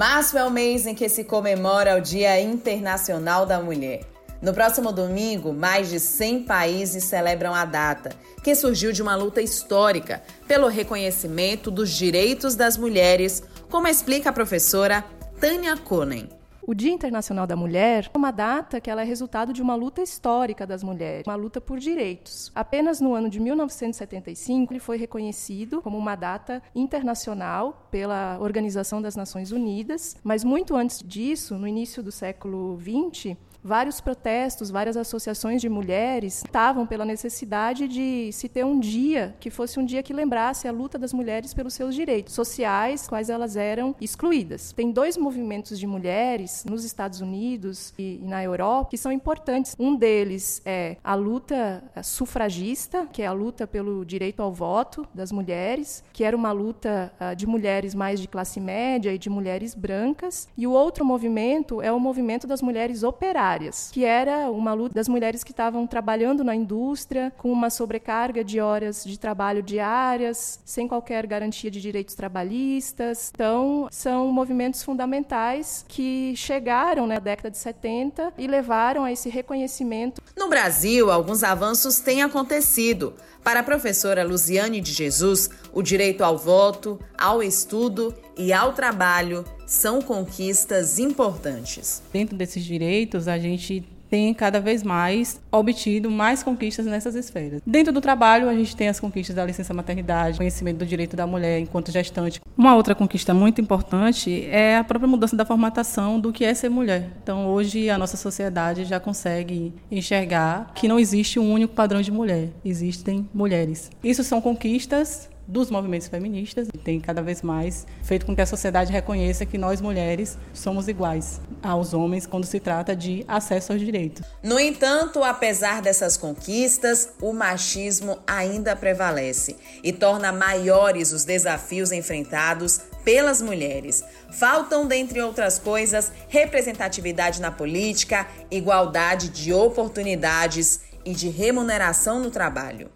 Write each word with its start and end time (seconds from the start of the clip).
Março 0.00 0.38
é 0.38 0.42
o 0.42 0.50
mês 0.50 0.86
em 0.86 0.94
que 0.94 1.10
se 1.10 1.24
comemora 1.24 1.98
o 1.98 2.00
Dia 2.00 2.40
Internacional 2.40 3.44
da 3.44 3.60
Mulher. 3.60 4.00
No 4.40 4.54
próximo 4.54 4.90
domingo, 4.92 5.52
mais 5.52 5.90
de 5.90 6.00
100 6.00 6.44
países 6.44 7.04
celebram 7.04 7.54
a 7.54 7.66
data, 7.66 8.08
que 8.42 8.54
surgiu 8.54 8.92
de 8.92 9.02
uma 9.02 9.14
luta 9.14 9.42
histórica 9.42 10.22
pelo 10.48 10.68
reconhecimento 10.68 11.70
dos 11.70 11.90
direitos 11.90 12.54
das 12.54 12.78
mulheres, 12.78 13.42
como 13.68 13.86
explica 13.88 14.30
a 14.30 14.32
professora 14.32 15.04
Tânia 15.38 15.76
Konen. 15.76 16.30
O 16.70 16.74
Dia 16.74 16.92
Internacional 16.92 17.48
da 17.48 17.56
Mulher 17.56 18.08
é 18.14 18.16
uma 18.16 18.30
data 18.30 18.80
que 18.80 18.88
ela 18.88 19.02
é 19.02 19.04
resultado 19.04 19.52
de 19.52 19.60
uma 19.60 19.74
luta 19.74 20.02
histórica 20.02 20.64
das 20.64 20.84
mulheres, 20.84 21.26
uma 21.26 21.34
luta 21.34 21.60
por 21.60 21.80
direitos. 21.80 22.52
Apenas 22.54 23.00
no 23.00 23.12
ano 23.12 23.28
de 23.28 23.40
1975 23.40 24.72
ele 24.72 24.78
foi 24.78 24.96
reconhecido 24.96 25.82
como 25.82 25.98
uma 25.98 26.14
data 26.14 26.62
internacional 26.72 27.88
pela 27.90 28.38
Organização 28.38 29.02
das 29.02 29.16
Nações 29.16 29.50
Unidas, 29.50 30.16
mas 30.22 30.44
muito 30.44 30.76
antes 30.76 31.02
disso, 31.04 31.56
no 31.56 31.66
início 31.66 32.04
do 32.04 32.12
século 32.12 32.78
XX, 32.78 33.36
vários 33.62 34.00
protestos, 34.00 34.70
várias 34.70 34.96
associações 34.96 35.60
de 35.60 35.68
mulheres 35.68 36.42
estavam 36.44 36.86
pela 36.86 37.04
necessidade 37.04 37.86
de 37.86 38.32
se 38.32 38.48
ter 38.48 38.64
um 38.64 38.78
dia 38.78 39.34
que 39.38 39.50
fosse 39.50 39.78
um 39.78 39.84
dia 39.84 40.02
que 40.02 40.12
lembrasse 40.12 40.66
a 40.66 40.72
luta 40.72 40.98
das 40.98 41.12
mulheres 41.12 41.54
pelos 41.54 41.74
seus 41.74 41.94
direitos 41.94 42.34
sociais, 42.34 43.06
quais 43.08 43.28
elas 43.28 43.56
eram 43.56 43.94
excluídas. 44.00 44.72
Tem 44.72 44.90
dois 44.90 45.16
movimentos 45.16 45.78
de 45.78 45.86
mulheres 45.86 46.64
nos 46.68 46.84
Estados 46.84 47.20
Unidos 47.20 47.92
e 47.98 48.20
na 48.22 48.42
Europa 48.42 48.90
que 48.90 48.96
são 48.96 49.12
importantes. 49.12 49.76
Um 49.78 49.94
deles 49.94 50.62
é 50.64 50.96
a 51.04 51.14
luta 51.14 51.82
sufragista, 52.02 53.06
que 53.12 53.22
é 53.22 53.26
a 53.26 53.32
luta 53.32 53.66
pelo 53.66 54.04
direito 54.04 54.42
ao 54.42 54.52
voto 54.52 55.06
das 55.14 55.30
mulheres, 55.30 56.02
que 56.12 56.24
era 56.24 56.36
uma 56.36 56.52
luta 56.52 57.12
uh, 57.20 57.36
de 57.36 57.46
mulheres 57.46 57.94
mais 57.94 58.20
de 58.20 58.28
classe 58.28 58.58
média 58.60 59.12
e 59.12 59.18
de 59.18 59.28
mulheres 59.28 59.74
brancas. 59.74 60.48
E 60.56 60.66
o 60.66 60.72
outro 60.72 61.04
movimento 61.04 61.82
é 61.82 61.92
o 61.92 62.00
movimento 62.00 62.46
das 62.46 62.62
mulheres 62.62 63.02
operárias 63.02 63.49
que 63.92 64.04
era 64.04 64.50
uma 64.50 64.72
luta 64.72 64.94
das 64.94 65.08
mulheres 65.08 65.44
que 65.44 65.52
estavam 65.52 65.86
trabalhando 65.86 66.42
na 66.42 66.54
indústria 66.54 67.32
com 67.38 67.50
uma 67.50 67.70
sobrecarga 67.70 68.42
de 68.42 68.60
horas 68.60 69.04
de 69.04 69.18
trabalho 69.18 69.62
diárias, 69.62 70.60
sem 70.64 70.88
qualquer 70.88 71.26
garantia 71.26 71.70
de 71.70 71.80
direitos 71.80 72.14
trabalhistas. 72.14 73.30
Então, 73.34 73.88
são 73.90 74.32
movimentos 74.32 74.82
fundamentais 74.82 75.84
que 75.88 76.34
chegaram 76.36 77.06
né, 77.06 77.14
na 77.14 77.20
década 77.20 77.50
de 77.50 77.58
70 77.58 78.32
e 78.38 78.46
levaram 78.46 79.04
a 79.04 79.12
esse 79.12 79.28
reconhecimento. 79.28 80.22
No 80.36 80.48
Brasil, 80.48 81.10
alguns 81.10 81.42
avanços 81.42 82.00
têm 82.00 82.22
acontecido. 82.22 83.14
Para 83.42 83.60
a 83.60 83.62
professora 83.62 84.22
Luziane 84.22 84.80
de 84.80 84.92
Jesus, 84.92 85.50
o 85.72 85.82
direito 85.82 86.22
ao 86.22 86.36
voto, 86.36 86.98
ao 87.16 87.42
estudo 87.42 88.14
e 88.36 88.52
ao 88.52 88.72
trabalho 88.72 89.44
são 89.70 90.02
conquistas 90.02 90.98
importantes. 90.98 92.02
Dentro 92.12 92.36
desses 92.36 92.64
direitos, 92.64 93.28
a 93.28 93.38
gente 93.38 93.84
tem 94.10 94.34
cada 94.34 94.60
vez 94.60 94.82
mais 94.82 95.40
obtido 95.52 96.10
mais 96.10 96.42
conquistas 96.42 96.84
nessas 96.84 97.14
esferas. 97.14 97.62
Dentro 97.64 97.92
do 97.92 98.00
trabalho, 98.00 98.48
a 98.48 98.54
gente 98.54 98.74
tem 98.74 98.88
as 98.88 98.98
conquistas 98.98 99.36
da 99.36 99.44
licença 99.44 99.72
maternidade, 99.72 100.38
conhecimento 100.38 100.78
do 100.78 100.86
direito 100.86 101.14
da 101.14 101.24
mulher 101.24 101.60
enquanto 101.60 101.92
gestante. 101.92 102.40
Uma 102.58 102.74
outra 102.74 102.96
conquista 102.96 103.32
muito 103.32 103.60
importante 103.60 104.44
é 104.46 104.76
a 104.76 104.82
própria 104.82 105.08
mudança 105.08 105.36
da 105.36 105.44
formatação 105.44 106.18
do 106.18 106.32
que 106.32 106.44
é 106.44 106.52
ser 106.52 106.68
mulher. 106.68 107.08
Então, 107.22 107.46
hoje, 107.46 107.88
a 107.88 107.96
nossa 107.96 108.16
sociedade 108.16 108.84
já 108.84 108.98
consegue 108.98 109.72
enxergar 109.88 110.72
que 110.74 110.88
não 110.88 110.98
existe 110.98 111.38
um 111.38 111.52
único 111.52 111.72
padrão 111.72 112.02
de 112.02 112.10
mulher, 112.10 112.48
existem 112.64 113.28
mulheres. 113.32 113.88
Isso 114.02 114.24
são 114.24 114.40
conquistas 114.40 115.29
dos 115.50 115.70
movimentos 115.70 116.06
feministas 116.06 116.68
e 116.72 116.78
tem 116.78 117.00
cada 117.00 117.20
vez 117.20 117.42
mais 117.42 117.86
feito 118.02 118.24
com 118.24 118.34
que 118.34 118.40
a 118.40 118.46
sociedade 118.46 118.92
reconheça 118.92 119.44
que 119.44 119.58
nós 119.58 119.80
mulheres 119.80 120.38
somos 120.54 120.86
iguais 120.86 121.40
aos 121.60 121.92
homens 121.92 122.24
quando 122.24 122.44
se 122.44 122.60
trata 122.60 122.94
de 122.94 123.24
acesso 123.26 123.72
aos 123.72 123.80
direitos. 123.80 124.22
No 124.42 124.58
entanto, 124.58 125.24
apesar 125.24 125.82
dessas 125.82 126.16
conquistas, 126.16 127.10
o 127.20 127.32
machismo 127.32 128.18
ainda 128.26 128.76
prevalece 128.76 129.56
e 129.82 129.92
torna 129.92 130.32
maiores 130.32 131.12
os 131.12 131.24
desafios 131.24 131.90
enfrentados 131.90 132.80
pelas 133.04 133.42
mulheres. 133.42 134.04
Faltam, 134.30 134.86
dentre 134.86 135.20
outras 135.20 135.58
coisas, 135.58 136.12
representatividade 136.28 137.40
na 137.40 137.50
política, 137.50 138.26
igualdade 138.50 139.30
de 139.30 139.52
oportunidades 139.52 140.80
e 141.04 141.12
de 141.12 141.28
remuneração 141.28 142.20
no 142.20 142.30
trabalho. 142.30 142.90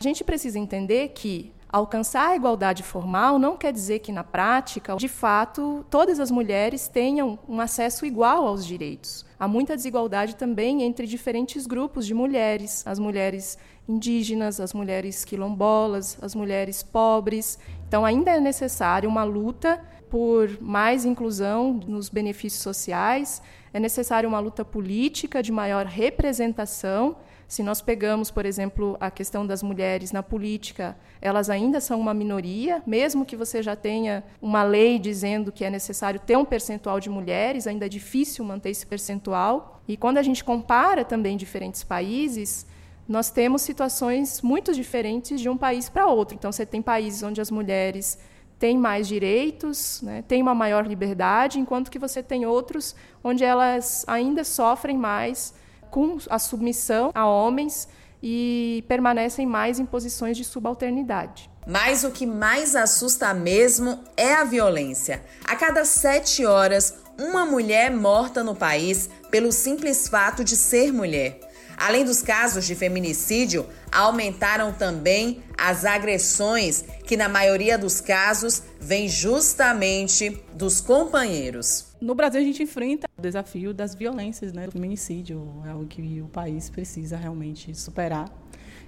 A 0.00 0.02
gente 0.02 0.24
precisa 0.24 0.58
entender 0.58 1.08
que 1.08 1.52
Alcançar 1.72 2.30
a 2.30 2.36
igualdade 2.36 2.82
formal 2.82 3.38
não 3.38 3.56
quer 3.56 3.72
dizer 3.72 4.00
que, 4.00 4.10
na 4.10 4.24
prática, 4.24 4.96
de 4.96 5.06
fato, 5.06 5.86
todas 5.88 6.18
as 6.18 6.28
mulheres 6.28 6.88
tenham 6.88 7.38
um 7.48 7.60
acesso 7.60 8.04
igual 8.04 8.44
aos 8.44 8.66
direitos. 8.66 9.24
Há 9.38 9.46
muita 9.46 9.76
desigualdade 9.76 10.34
também 10.34 10.82
entre 10.82 11.06
diferentes 11.06 11.68
grupos 11.68 12.06
de 12.06 12.12
mulheres, 12.12 12.84
as 12.84 12.98
mulheres 12.98 13.56
indígenas, 13.88 14.58
as 14.58 14.74
mulheres 14.74 15.24
quilombolas, 15.24 16.18
as 16.20 16.34
mulheres 16.34 16.82
pobres. 16.82 17.56
Então, 17.86 18.04
ainda 18.04 18.32
é 18.32 18.40
necessário 18.40 19.08
uma 19.08 19.22
luta 19.22 19.80
por 20.10 20.60
mais 20.60 21.04
inclusão 21.04 21.80
nos 21.86 22.08
benefícios 22.08 22.62
sociais, 22.62 23.40
é 23.72 23.78
necessário 23.78 24.28
uma 24.28 24.40
luta 24.40 24.64
política 24.64 25.42
de 25.42 25.52
maior 25.52 25.86
representação 25.86 27.16
se 27.50 27.64
nós 27.64 27.82
pegamos, 27.82 28.30
por 28.30 28.46
exemplo, 28.46 28.96
a 29.00 29.10
questão 29.10 29.44
das 29.44 29.60
mulheres 29.60 30.12
na 30.12 30.22
política, 30.22 30.96
elas 31.20 31.50
ainda 31.50 31.80
são 31.80 31.98
uma 31.98 32.14
minoria, 32.14 32.80
mesmo 32.86 33.26
que 33.26 33.34
você 33.34 33.60
já 33.60 33.74
tenha 33.74 34.22
uma 34.40 34.62
lei 34.62 35.00
dizendo 35.00 35.50
que 35.50 35.64
é 35.64 35.68
necessário 35.68 36.20
ter 36.20 36.38
um 36.38 36.44
percentual 36.44 37.00
de 37.00 37.10
mulheres, 37.10 37.66
ainda 37.66 37.86
é 37.86 37.88
difícil 37.88 38.44
manter 38.44 38.70
esse 38.70 38.86
percentual. 38.86 39.82
E 39.88 39.96
quando 39.96 40.18
a 40.18 40.22
gente 40.22 40.44
compara 40.44 41.04
também 41.04 41.36
diferentes 41.36 41.82
países, 41.82 42.64
nós 43.08 43.32
temos 43.32 43.62
situações 43.62 44.40
muito 44.42 44.72
diferentes 44.72 45.40
de 45.40 45.48
um 45.48 45.56
país 45.56 45.88
para 45.88 46.06
outro. 46.06 46.36
Então, 46.36 46.52
você 46.52 46.64
tem 46.64 46.80
países 46.80 47.20
onde 47.24 47.40
as 47.40 47.50
mulheres 47.50 48.16
têm 48.60 48.76
mais 48.76 49.08
direitos, 49.08 50.02
né, 50.02 50.22
têm 50.28 50.42
uma 50.42 50.54
maior 50.54 50.86
liberdade, 50.86 51.58
enquanto 51.58 51.90
que 51.90 51.98
você 51.98 52.22
tem 52.22 52.44
outros 52.44 52.94
onde 53.24 53.42
elas 53.42 54.04
ainda 54.06 54.44
sofrem 54.44 54.98
mais 54.98 55.54
com 55.90 56.18
a 56.28 56.38
submissão 56.38 57.10
a 57.14 57.26
homens 57.26 57.88
e 58.22 58.84
permanecem 58.86 59.46
mais 59.46 59.80
em 59.80 59.86
posições 59.86 60.36
de 60.36 60.44
subalternidade. 60.44 61.50
Mas 61.66 62.04
o 62.04 62.10
que 62.10 62.26
mais 62.26 62.76
assusta 62.76 63.32
mesmo 63.32 63.98
é 64.14 64.34
a 64.34 64.44
violência. 64.44 65.22
A 65.44 65.56
cada 65.56 65.86
sete 65.86 66.44
horas, 66.44 66.96
uma 67.18 67.46
mulher 67.46 67.90
morta 67.90 68.44
no 68.44 68.54
país 68.54 69.08
pelo 69.30 69.50
simples 69.52 70.06
fato 70.06 70.44
de 70.44 70.56
ser 70.56 70.92
mulher. 70.92 71.40
Além 71.80 72.04
dos 72.04 72.20
casos 72.20 72.66
de 72.66 72.74
feminicídio, 72.74 73.66
aumentaram 73.90 74.70
também 74.70 75.42
as 75.56 75.86
agressões, 75.86 76.84
que 77.06 77.16
na 77.16 77.26
maioria 77.26 77.78
dos 77.78 78.02
casos 78.02 78.62
vêm 78.78 79.08
justamente 79.08 80.44
dos 80.52 80.78
companheiros. 80.78 81.86
No 81.98 82.14
Brasil, 82.14 82.38
a 82.38 82.44
gente 82.44 82.62
enfrenta 82.62 83.08
o 83.16 83.22
desafio 83.22 83.72
das 83.72 83.94
violências, 83.94 84.52
né? 84.52 84.68
O 84.68 84.70
feminicídio 84.70 85.50
é 85.64 85.70
algo 85.70 85.86
que 85.86 86.20
o 86.20 86.28
país 86.28 86.68
precisa 86.68 87.16
realmente 87.16 87.74
superar. 87.74 88.30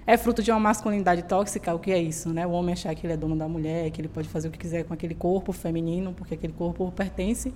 É 0.05 0.17
fruto 0.17 0.43
de 0.43 0.51
uma 0.51 0.59
masculinidade 0.59 1.23
tóxica, 1.23 1.73
o 1.73 1.79
que 1.79 1.91
é 1.91 2.01
isso, 2.01 2.29
né? 2.29 2.45
O 2.45 2.51
homem 2.51 2.73
achar 2.73 2.93
que 2.93 3.05
ele 3.05 3.13
é 3.13 3.17
dono 3.17 3.35
da 3.35 3.47
mulher, 3.47 3.89
que 3.91 4.01
ele 4.01 4.07
pode 4.09 4.27
fazer 4.27 4.47
o 4.47 4.51
que 4.51 4.57
quiser 4.57 4.83
com 4.83 4.93
aquele 4.93 5.15
corpo 5.15 5.51
feminino, 5.53 6.13
porque 6.13 6.33
aquele 6.33 6.53
corpo 6.53 6.91
pertence 6.91 7.53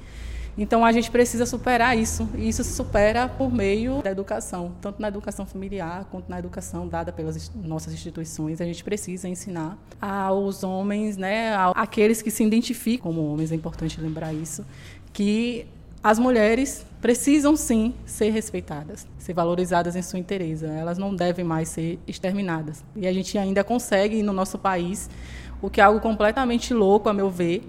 então 0.57 0.83
a 0.83 0.91
gente 0.91 1.11
precisa 1.11 1.45
superar 1.45 1.95
isso, 1.95 2.27
e 2.35 2.49
isso 2.49 2.63
se 2.63 2.73
supera 2.73 3.29
por 3.29 3.53
meio 3.53 4.01
da 4.01 4.09
educação, 4.09 4.71
tanto 4.81 4.99
na 4.99 5.07
educação 5.07 5.45
familiar 5.45 6.05
quanto 6.09 6.27
na 6.29 6.39
educação 6.39 6.87
dada 6.87 7.11
pelas 7.11 7.51
nossas 7.53 7.93
instituições. 7.93 8.59
A 8.59 8.65
gente 8.65 8.83
precisa 8.83 9.29
ensinar 9.29 9.77
aos 10.01 10.63
homens, 10.63 11.15
né, 11.15 11.53
aqueles 11.75 12.23
que 12.23 12.31
se 12.31 12.43
identificam 12.43 13.13
como 13.13 13.31
homens, 13.31 13.51
é 13.51 13.55
importante 13.55 14.01
lembrar 14.01 14.33
isso, 14.33 14.65
que 15.13 15.67
as 16.03 16.17
mulheres 16.17 16.86
precisam 17.01 17.55
sim 17.55 17.93
ser 18.05 18.29
respeitadas, 18.29 19.07
ser 19.17 19.33
valorizadas 19.33 19.95
em 19.95 20.01
sua 20.01 20.19
inteireza. 20.19 20.67
Elas 20.67 20.97
não 20.97 21.15
devem 21.15 21.45
mais 21.45 21.69
ser 21.69 21.99
exterminadas. 22.07 22.83
E 22.95 23.07
a 23.07 23.13
gente 23.13 23.37
ainda 23.37 23.63
consegue 23.63 24.23
no 24.23 24.33
nosso 24.33 24.57
país, 24.57 25.09
o 25.61 25.69
que 25.69 25.79
é 25.79 25.83
algo 25.83 25.99
completamente 25.99 26.73
louco, 26.73 27.09
a 27.09 27.13
meu 27.13 27.29
ver, 27.29 27.63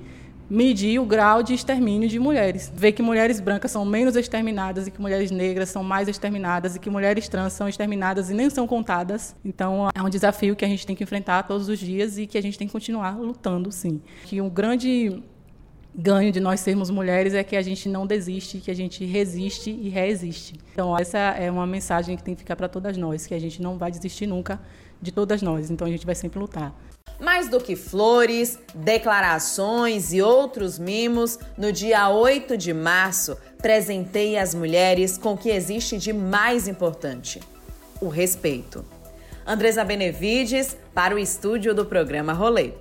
medir 0.51 0.99
o 0.99 1.05
grau 1.05 1.43
de 1.43 1.53
extermínio 1.53 2.09
de 2.09 2.19
mulheres. 2.19 2.73
Ver 2.75 2.93
que 2.93 3.03
mulheres 3.03 3.39
brancas 3.39 3.71
são 3.71 3.85
menos 3.85 4.17
exterminadas 4.17 4.87
e 4.87 4.91
que 4.91 5.01
mulheres 5.01 5.31
negras 5.31 5.69
são 5.69 5.85
mais 5.85 6.09
exterminadas 6.09 6.75
e 6.75 6.79
que 6.79 6.89
mulheres 6.89 7.29
trans 7.29 7.53
são 7.53 7.69
exterminadas 7.69 8.31
e 8.31 8.35
nem 8.35 8.49
são 8.49 8.67
contadas. 8.67 9.37
Então, 9.45 9.91
é 9.95 10.03
um 10.03 10.09
desafio 10.09 10.57
que 10.57 10.65
a 10.65 10.69
gente 10.69 10.87
tem 10.87 10.97
que 10.97 11.05
enfrentar 11.05 11.43
todos 11.43 11.69
os 11.69 11.79
dias 11.79 12.17
e 12.17 12.27
que 12.27 12.39
a 12.39 12.43
gente 12.43 12.59
tem 12.59 12.67
que 12.67 12.73
continuar 12.73 13.19
lutando, 13.19 13.71
sim. 13.71 14.01
Que 14.25 14.41
um 14.41 14.49
grande 14.49 15.23
ganho 16.01 16.31
de 16.31 16.39
nós 16.39 16.61
sermos 16.61 16.91
mulheres 16.91 17.35
é 17.35 17.43
que 17.43 17.57
a 17.57 17.63
gente 17.63 17.89
não 17.89 18.07
desiste, 18.07 18.59
que 18.59 18.71
a 18.71 18.75
gente 18.75 19.05
resiste 19.05 19.71
e 19.71 19.89
reexiste. 19.89 20.55
Então, 20.73 20.97
essa 20.97 21.19
é 21.19 21.51
uma 21.51 21.67
mensagem 21.67 22.17
que 22.17 22.23
tem 22.23 22.35
que 22.35 22.43
ficar 22.43 22.55
para 22.55 22.69
todas 22.69 22.97
nós, 22.97 23.27
que 23.27 23.35
a 23.35 23.39
gente 23.41 23.61
não 23.61 23.77
vai 23.77 23.91
desistir 23.91 24.29
nunca 24.29 24.61
de 25.03 25.11
todas 25.11 25.43
nós. 25.43 25.73
Então, 25.73 25.89
a 25.89 25.91
gente 25.91 26.07
vai 26.07 26.15
sempre 26.15 26.39
lutar. 26.39 26.73
Mais 27.21 27.49
do 27.49 27.59
que 27.59 27.75
flores, 27.75 28.61
declarações 28.73 30.13
e 30.13 30.23
outros 30.23 30.79
mimos, 30.79 31.37
no 31.57 31.73
dia 31.73 32.09
8 32.09 32.57
de 32.57 32.73
março, 32.73 33.37
presentei 33.61 34.39
as 34.39 34.55
mulheres 34.55 35.19
com 35.19 35.33
o 35.33 35.37
que 35.37 35.51
existe 35.51 35.99
de 35.99 36.13
mais 36.13 36.69
importante: 36.69 37.41
o 38.01 38.09
respeito. 38.09 38.85
Andresa 39.45 39.85
Benevides, 39.85 40.77
para 40.95 41.13
o 41.13 41.19
estúdio 41.19 41.75
do 41.75 41.85
programa 41.85 42.33
Rolê. 42.33 42.75